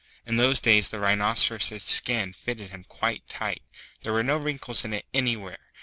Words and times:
In 0.25 0.37
those 0.37 0.59
days 0.59 0.89
the 0.89 0.99
Rhinoceros's 0.99 1.83
skin 1.83 2.33
fitted 2.33 2.71
him 2.71 2.85
quite 2.85 3.29
tight. 3.29 3.61
There 4.01 4.11
were 4.13 4.23
no 4.23 4.35
wrinkles 4.37 4.83
in 4.83 4.93
it 4.95 5.05
anywhere. 5.13 5.59